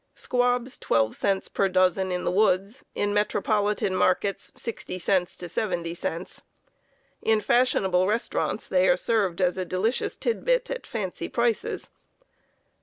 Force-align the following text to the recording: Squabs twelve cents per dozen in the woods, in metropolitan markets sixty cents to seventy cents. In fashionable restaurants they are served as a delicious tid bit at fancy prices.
Squabs 0.15 0.79
twelve 0.79 1.15
cents 1.15 1.47
per 1.47 1.69
dozen 1.69 2.11
in 2.11 2.23
the 2.23 2.31
woods, 2.31 2.83
in 2.95 3.13
metropolitan 3.13 3.95
markets 3.95 4.51
sixty 4.55 4.97
cents 4.97 5.35
to 5.35 5.47
seventy 5.47 5.93
cents. 5.93 6.41
In 7.21 7.39
fashionable 7.39 8.07
restaurants 8.07 8.67
they 8.67 8.87
are 8.87 8.97
served 8.97 9.41
as 9.41 9.59
a 9.59 9.63
delicious 9.63 10.17
tid 10.17 10.43
bit 10.43 10.71
at 10.71 10.87
fancy 10.87 11.29
prices. 11.29 11.91